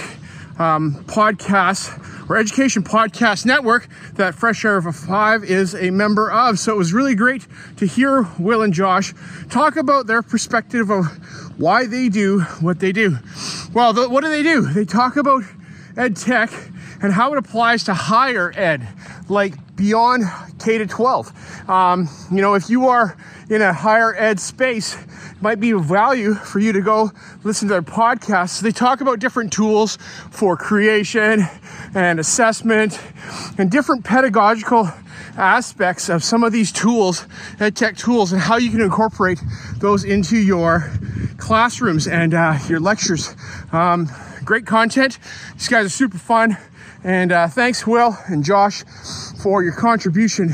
um, 0.58 1.04
podcast 1.06 2.21
or 2.32 2.38
education 2.38 2.82
podcast 2.82 3.46
network 3.46 3.90
that 4.14 4.34
Fresh 4.34 4.64
Air 4.64 4.78
of 4.78 4.86
a 4.86 4.94
Five 4.94 5.44
is 5.44 5.76
a 5.76 5.92
member 5.92 6.32
of. 6.32 6.60
So 6.60 6.72
it 6.72 6.78
was 6.78 6.94
really 6.94 7.14
great 7.14 7.46
to 7.76 7.86
hear 7.86 8.26
Will 8.40 8.62
and 8.62 8.74
Josh 8.74 9.14
talk 9.50 9.76
about 9.76 10.08
their 10.08 10.22
perspective 10.22 10.90
of 10.90 11.08
why 11.60 11.88
they 11.88 12.08
do 12.08 12.40
what 12.62 12.80
they 12.80 12.94
do. 12.94 13.18
Well, 13.74 13.92
the, 13.92 14.08
what 14.08 14.24
do 14.24 14.30
they 14.30 14.44
do? 14.44 14.62
They 14.62 14.86
talk 14.86 15.18
about 15.18 15.44
ed 15.98 16.16
tech 16.16 16.52
and 17.02 17.12
how 17.14 17.32
it 17.34 17.38
applies 17.38 17.84
to 17.86 17.94
higher 17.94 18.54
ed, 18.56 18.88
like 19.28 19.56
beyond 19.76 20.24
K 20.60 20.78
to 20.78 20.86
12. 20.86 21.70
Um, 21.70 22.08
you 22.32 22.42
know, 22.42 22.54
if 22.54 22.70
you 22.70 22.88
are 22.88 23.18
in 23.50 23.62
a 23.62 23.74
higher 23.74 24.16
ed 24.16 24.40
space, 24.40 24.96
it 24.96 25.42
might 25.42 25.60
be 25.60 25.72
of 25.72 25.86
value 25.86 26.36
for 26.36 26.60
you 26.60 26.72
to 26.72 26.82
go 26.82 27.12
listen 27.44 27.68
to 27.68 27.74
their 27.74 27.82
podcasts. 27.82 28.62
They 28.62 28.72
talk 28.72 29.02
about 29.02 29.20
different 29.20 29.52
tools 29.52 29.98
for 30.30 30.56
creation 30.56 31.44
and 31.96 32.20
assessment 32.20 33.00
and 33.58 33.72
different 33.72 34.06
pedagogical 34.06 34.90
aspects 35.38 36.10
of 36.10 36.24
some 36.24 36.44
of 36.44 36.52
these 36.52 36.72
tools, 36.72 37.26
ed 37.60 37.76
tech 37.76 37.98
tools, 37.98 38.32
and 38.32 38.42
how 38.42 38.58
you 38.58 38.70
can 38.70 38.82
incorporate 38.82 39.40
those 39.78 40.04
into 40.04 40.38
your 40.38 40.92
classrooms 41.38 42.08
and 42.08 42.34
uh, 42.34 42.58
your 42.68 42.80
lectures. 42.80 43.36
Um, 43.72 44.10
great 44.44 44.66
content. 44.66 45.18
These 45.54 45.68
guys 45.68 45.86
are 45.86 45.90
super 45.90 46.18
fun. 46.18 46.58
And 47.04 47.32
uh, 47.32 47.48
thanks, 47.48 47.88
Will 47.88 48.16
and 48.28 48.44
Josh, 48.44 48.84
for 49.42 49.64
your 49.64 49.74
contribution 49.74 50.54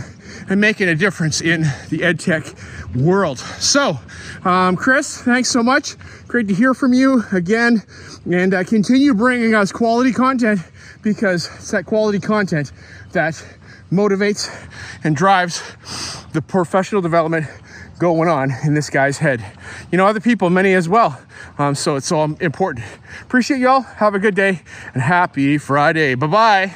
and 0.49 0.61
making 0.61 0.87
a 0.87 0.95
difference 0.95 1.41
in 1.41 1.61
the 1.89 1.99
EdTech 1.99 2.95
world. 2.95 3.39
So, 3.39 3.99
um, 4.45 4.77
Chris, 4.77 5.21
thanks 5.21 5.49
so 5.49 5.61
much. 5.61 5.95
Great 6.27 6.47
to 6.47 6.53
hear 6.53 6.73
from 6.73 6.93
you 6.93 7.23
again. 7.33 7.83
And 8.31 8.53
uh, 8.53 8.63
continue 8.63 9.13
bringing 9.13 9.55
us 9.55 9.71
quality 9.71 10.13
content 10.13 10.61
because 11.01 11.47
it's 11.55 11.71
that 11.71 11.85
quality 11.85 12.19
content 12.19 12.71
that 13.11 13.43
motivates 13.91 14.49
and 15.03 15.15
drives 15.15 15.61
the 16.33 16.41
professional 16.41 17.01
development 17.01 17.47
going 17.99 18.29
on 18.29 18.51
in 18.63 18.73
this 18.73 18.89
guy's 18.89 19.17
head. 19.17 19.43
You 19.91 19.97
know, 19.97 20.07
other 20.07 20.19
people, 20.19 20.49
many 20.49 20.73
as 20.73 20.87
well. 20.87 21.19
Um, 21.57 21.75
so 21.75 21.95
it's 21.95 22.11
all 22.11 22.33
important. 22.39 22.85
Appreciate 23.21 23.59
y'all. 23.59 23.81
Have 23.81 24.15
a 24.15 24.19
good 24.19 24.35
day 24.35 24.61
and 24.93 25.01
happy 25.01 25.57
Friday. 25.57 26.15
Bye 26.15 26.27
bye. 26.27 26.75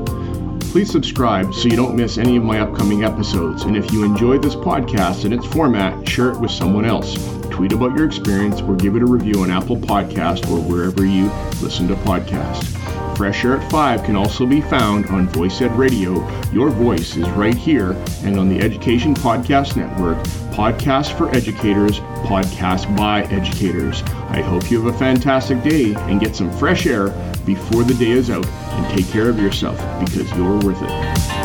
Please 0.71 0.89
subscribe 0.89 1.53
so 1.53 1.67
you 1.67 1.75
don't 1.75 1.97
miss 1.97 2.17
any 2.17 2.37
of 2.37 2.45
my 2.45 2.61
upcoming 2.61 3.03
episodes. 3.03 3.63
And 3.63 3.75
if 3.75 3.91
you 3.91 4.05
enjoyed 4.05 4.41
this 4.41 4.55
podcast 4.55 5.25
and 5.25 5.33
its 5.33 5.45
format, 5.45 6.07
share 6.07 6.31
it 6.31 6.39
with 6.39 6.49
someone 6.49 6.85
else. 6.85 7.13
Tweet 7.49 7.73
about 7.73 7.93
your 7.93 8.05
experience 8.05 8.61
or 8.61 8.77
give 8.77 8.95
it 8.95 9.01
a 9.01 9.05
review 9.05 9.41
on 9.41 9.51
Apple 9.51 9.75
Podcast 9.75 10.49
or 10.49 10.61
wherever 10.61 11.05
you 11.05 11.25
listen 11.61 11.89
to 11.89 11.95
podcasts. 11.95 13.10
Fresh 13.21 13.45
Air 13.45 13.57
at 13.57 13.71
5 13.71 14.03
can 14.03 14.15
also 14.15 14.47
be 14.47 14.61
found 14.61 15.05
on 15.09 15.27
Voice 15.27 15.61
Ed 15.61 15.71
Radio. 15.77 16.27
Your 16.51 16.71
voice 16.71 17.15
is 17.15 17.29
right 17.29 17.53
here 17.53 17.91
and 18.23 18.39
on 18.39 18.49
the 18.49 18.59
Education 18.59 19.13
Podcast 19.13 19.77
Network, 19.77 20.17
podcast 20.55 21.15
for 21.15 21.29
educators, 21.29 21.99
podcast 22.25 22.97
by 22.97 23.21
educators. 23.25 24.01
I 24.29 24.41
hope 24.41 24.71
you 24.71 24.83
have 24.83 24.95
a 24.95 24.97
fantastic 24.97 25.61
day 25.61 25.93
and 25.93 26.19
get 26.19 26.35
some 26.35 26.51
fresh 26.57 26.87
air 26.87 27.09
before 27.45 27.83
the 27.83 27.93
day 27.93 28.09
is 28.09 28.31
out 28.31 28.47
and 28.47 28.97
take 28.97 29.07
care 29.09 29.29
of 29.29 29.37
yourself 29.37 29.77
because 29.99 30.27
you're 30.31 30.57
worth 30.57 30.81
it. 30.81 31.40